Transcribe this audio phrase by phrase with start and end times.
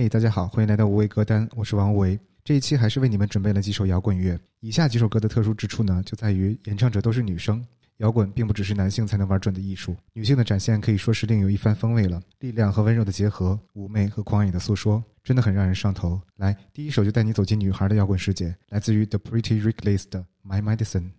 [0.00, 2.18] 嘿，大家好，欢迎来到无为歌单，我是王维。
[2.42, 4.40] 这一期还是为你们准备了几首摇滚乐。
[4.60, 7.62] 以下几首歌的特殊之处呢，就在于演唱者都是女生。
[7.98, 12.18] 摇滚并不只是男性才能玩转的艺术，女性的展现可以说是另有一番风味了。
[12.38, 16.18] 力量和温柔的结合，妩媚和狂野的诉说，真的很让人上头。
[16.36, 21.10] 来，第一首就带你走进女孩的摇滚世界，来自于 The Pretty Reckless 的 My Medicine。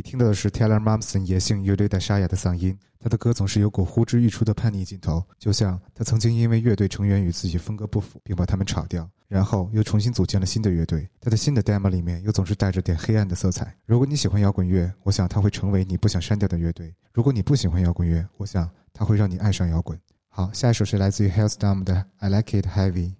[0.00, 11.06] 你听到的是 Taylor Momsen 野性乐队带沙哑的嗓音，他的歌总是有股呼之欲出的叛逆劲头，就像他曾经因为乐队成员与自己风格不符，并把他们炒掉，然后又重新组建了新的乐队。
[11.20, 13.76] 他的新的 demo 里面又总是带着点黑暗的色彩。
[13.84, 20.00] 如果你喜欢摇滚乐，我想他会成为你不想删掉的乐队；如果你不喜欢摇滚乐，我想他会让你爱上摇滚。
[20.30, 23.19] 好，下一首是来自于 Hellstorm 的 I Like It Heavy。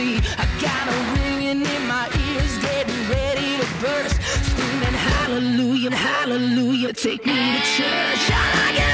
[0.00, 4.22] I got a ringing in my ears, getting ready to burst.
[4.22, 8.30] Screaming hallelujah, hallelujah, take me to church.
[8.30, 8.87] I like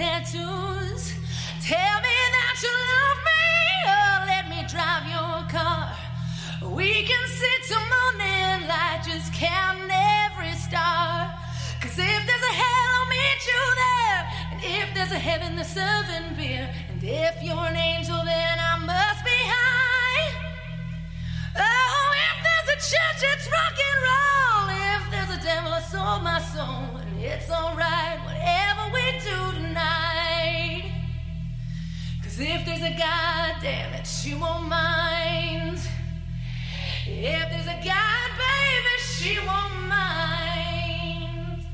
[0.00, 1.12] tattoos.
[1.60, 3.44] Tell me that you love me,
[3.96, 5.92] or let me drive your car.
[6.72, 9.92] We can sit till morning light, just counting
[10.24, 11.36] every star.
[11.82, 14.20] Cause if there's a hell, I'll meet you there.
[14.52, 16.66] And if there's a heaven, there's serving beer.
[16.88, 20.28] And if you're an angel, then I must be high.
[21.60, 24.66] Oh, if there's a church, it's rock and roll.
[24.96, 26.88] If there's a devil, I sold my soul.
[27.04, 29.69] And it's alright, whatever we do tonight.
[32.42, 35.78] If there's a God, damn it, she won't mind.
[37.06, 41.66] If there's a God, baby, she won't mind.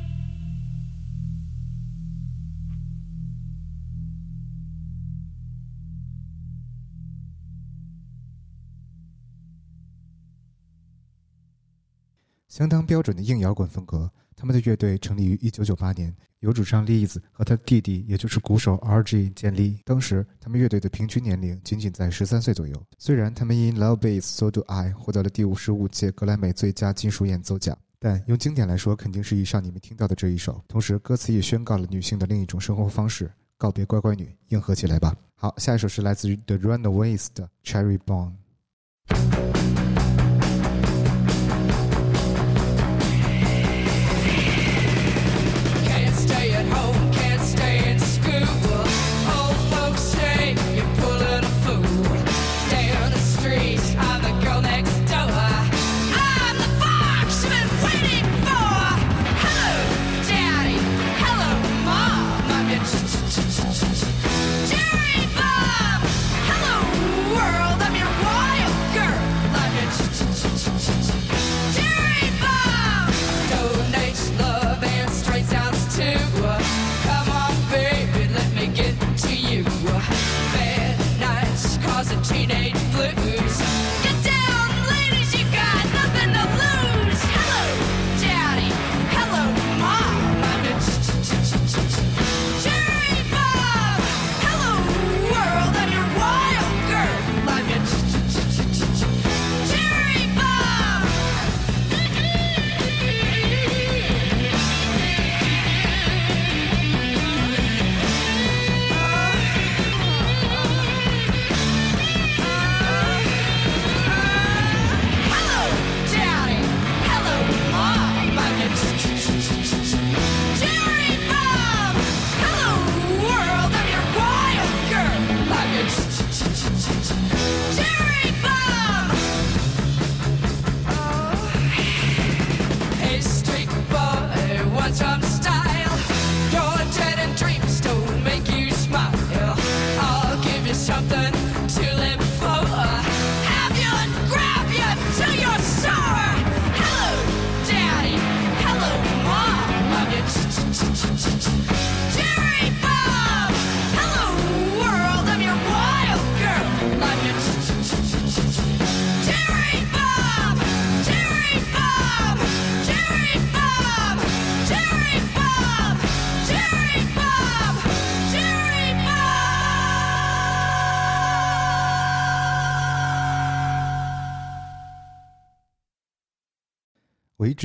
[12.49, 14.11] 相当标准的硬摇滚风格。
[14.37, 19.81] 他们的乐队成立于1998年，由主唱 Liz 和他弟弟，也就是鼓手 RG 建立。
[19.83, 22.81] 当时，他们乐队的平均年龄仅仅在13岁左右。
[22.99, 30.63] 虽然他们因《Love Bass So Do I》获得了第五十五届格莱美最佳金属演奏奖，但用经典来说，肯定是以上你们听到的这一首。
[30.69, 35.17] 同时，歌词也宣告了女性的另一种生活方式：告别乖乖女，硬核起来吧！
[35.35, 38.33] 好，下一首是来自于 The Runaways 的《Cherry Bomb》。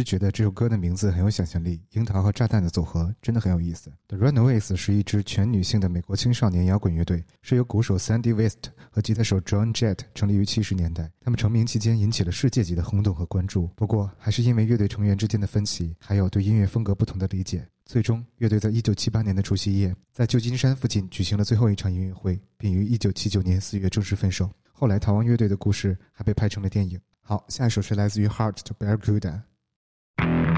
[0.01, 3.91] 直觉得这首歌的名字很有想象力，樱桃和炸弹的组合真的很有意思。
[4.07, 11.11] The Runaways 是一支全女性的美国青少年摇滚乐队，是由鼓手 Sandy West 和吉他手 John Jett 成立于七十年代。
[11.21, 24.49] 他们成名期间引起了世界级的轰动和关注，不过还是因为乐队成员之间的分歧，还有对音乐风格不同的理解，最终乐队在一九七八年的除夕夜，在旧金山附近举行了最后一场音乐会，并于一九七九年四月正式分手。
[24.71, 26.99] 后来，逃亡乐队的故事还被拍成了电影。
[27.21, 29.50] 好，下一首是来自于 Heart 的 Barracuda。
[30.21, 30.50] Thank you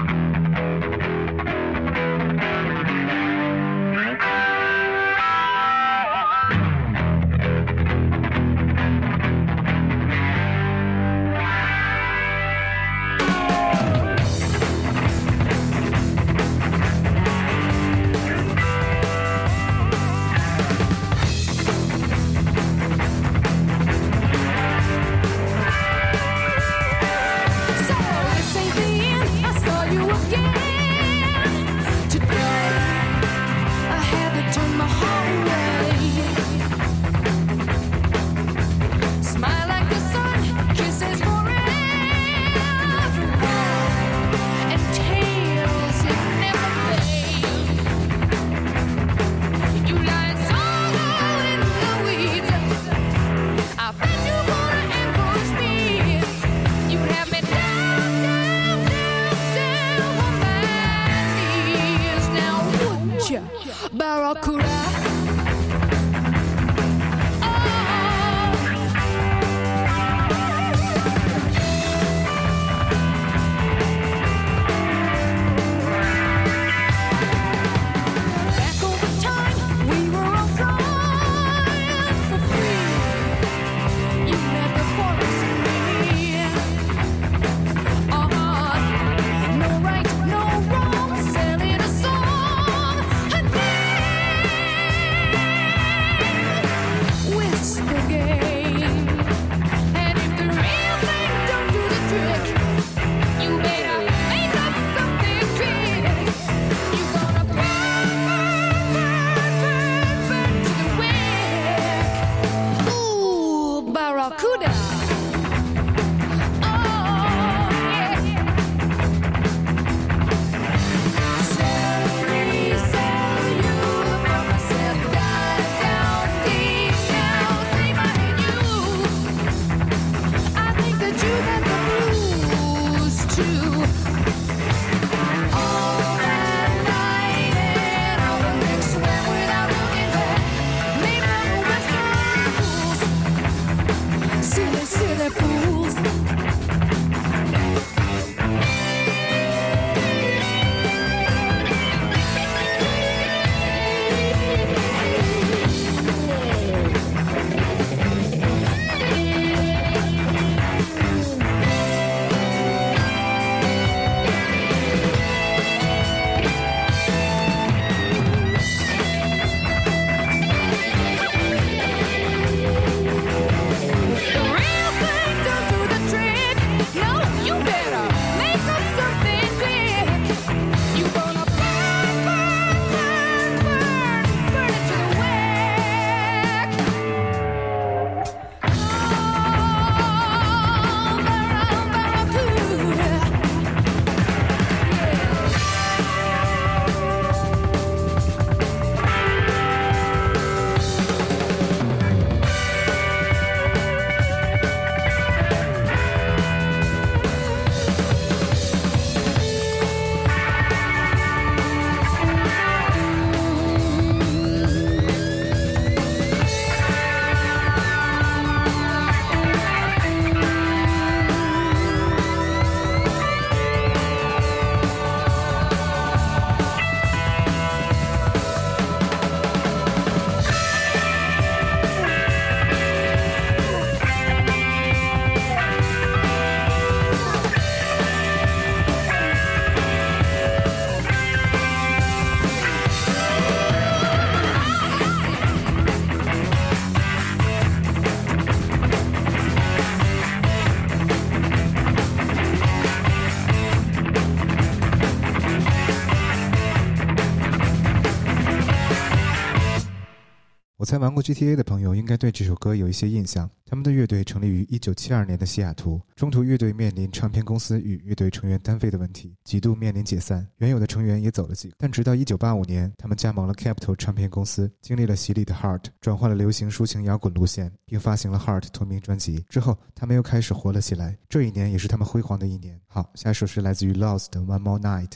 [261.04, 263.50] 玩过 GTA 的朋友应该对这首歌有一些印象。
[263.66, 270.46] 他们的乐队成立于1972年的西雅图，中途乐队面临唱片公司与乐队成员单飞的问题，几度面临解散。
[270.56, 279.44] 原有的成员也走了几个，但直到1985年，他们加盟了 Capitol 唱片公司，经历了洗礼的 Heart 转换了流行抒情摇滚路线，并发行了 Heart 同名专辑。
[279.50, 281.18] 之后，他们又开始活了起来。
[281.28, 282.80] 这一年也是他们辉煌的一年。
[282.86, 285.10] 好，下一首是来自于 Lost 的 One More Night。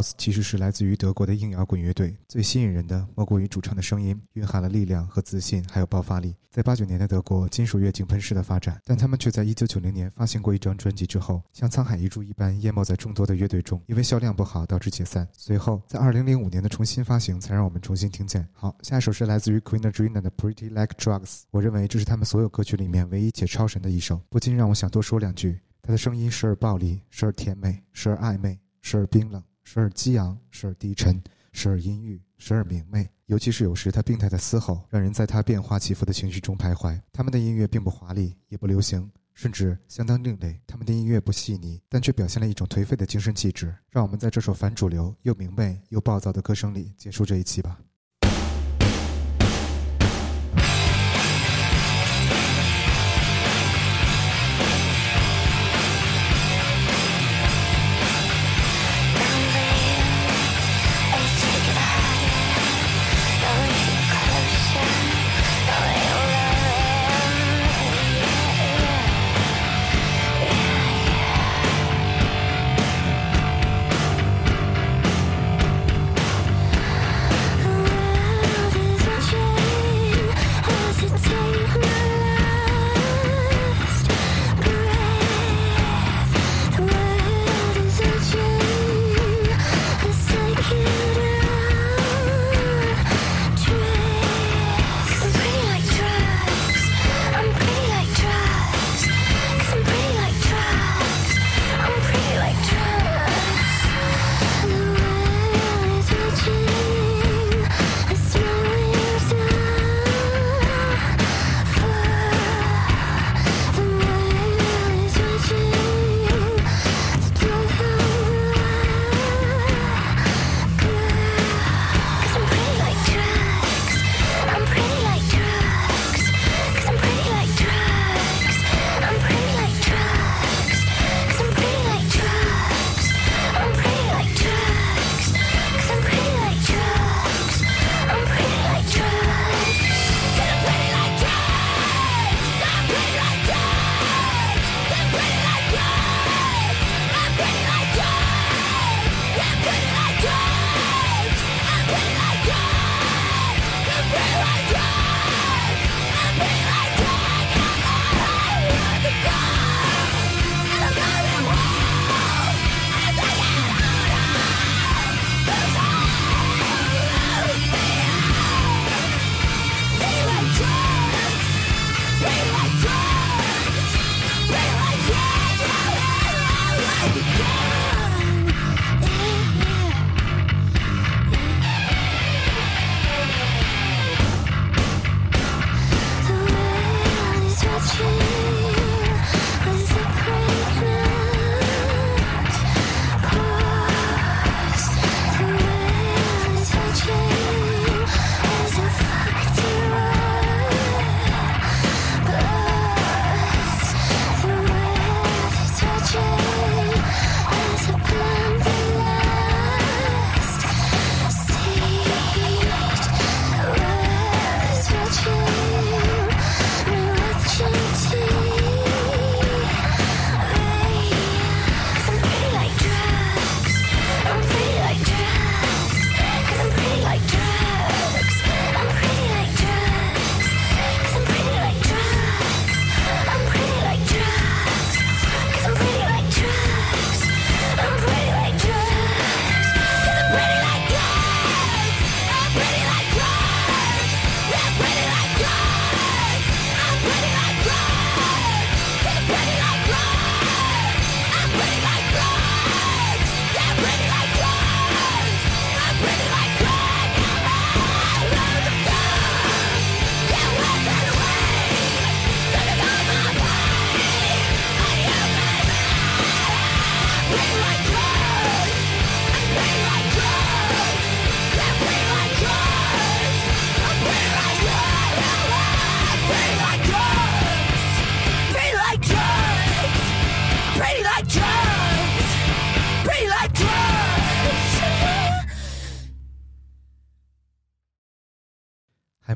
[0.00, 6.34] S 其实是来自于德国的硬摇滚乐队，最吸引人的莫过于主唱的声音，蕴含了力量和自信，还有爆发力。
[6.50, 15.28] 在八九年的德国，金属乐井喷式的发展，但他们却在一九九零年发行过一张专辑之后，像沧海一粟一般淹没在众多的乐队中，因为销量不好导致解散。
[15.32, 18.46] 随后在二零零五年的重新发行，才让我们重新听见。
[18.52, 25.60] 好，下一首是来自于 Queen Adrena 的 Pretty Like Drugs，我认为这是他们所有歌曲里面唯一且超神的一首，不禁让我想多说两句。
[25.82, 29.42] 他的声音时而暴力，时而甜美，时而暧昧，时而冰冷。
[29.72, 33.08] 时而激昂，时而低沉，时而阴郁，时而明媚。
[33.26, 37.00] 尤其是有时他病态的嘶吼，让人在他变化起伏的情绪中徘徊。
[37.12, 40.60] 他们的音乐并不华丽，也不流行，甚至相当另类。
[40.66, 43.72] 他们的音乐不细腻，但却表现了一种颓废的精神气质。
[43.90, 47.78] 让我们在这首反主流又明媚又暴躁的歌声里结束这一期吧。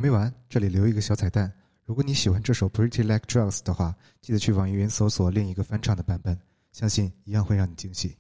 [0.05, 1.51] 没完，这里留一个小彩蛋。
[1.87, 6.39] 如果你喜欢这首《Pretty Like Drugs》的话，记得去网易云搜索另一个翻唱的版本，
[6.73, 8.15] 相信一样会让你惊喜。